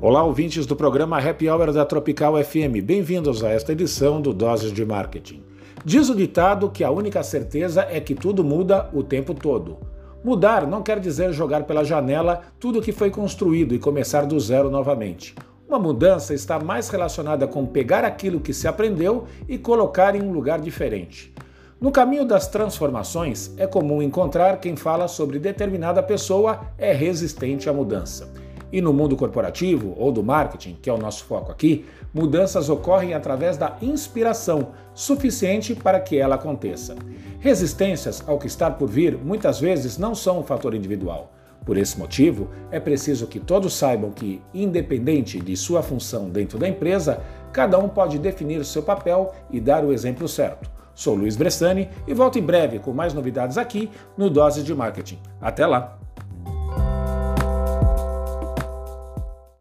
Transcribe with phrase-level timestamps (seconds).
[0.00, 2.80] Olá, ouvintes do programa Happy Hour da Tropical FM.
[2.84, 5.42] Bem-vindos a esta edição do Doses de Marketing.
[5.84, 9.76] Diz o ditado que a única certeza é que tudo muda o tempo todo.
[10.22, 14.38] Mudar não quer dizer jogar pela janela tudo o que foi construído e começar do
[14.38, 15.34] zero novamente.
[15.68, 20.30] Uma mudança está mais relacionada com pegar aquilo que se aprendeu e colocar em um
[20.30, 21.34] lugar diferente.
[21.80, 27.72] No caminho das transformações, é comum encontrar quem fala sobre determinada pessoa é resistente à
[27.72, 28.32] mudança.
[28.72, 33.14] E no mundo corporativo ou do marketing, que é o nosso foco aqui, mudanças ocorrem
[33.14, 36.96] através da inspiração, suficiente para que ela aconteça.
[37.40, 41.32] Resistências ao que está por vir muitas vezes não são um fator individual.
[41.64, 46.66] Por esse motivo, é preciso que todos saibam que, independente de sua função dentro da
[46.66, 47.20] empresa,
[47.52, 50.70] cada um pode definir seu papel e dar o exemplo certo.
[50.94, 55.18] Sou Luiz Bressani e volto em breve com mais novidades aqui no Dose de Marketing.
[55.40, 55.98] Até lá!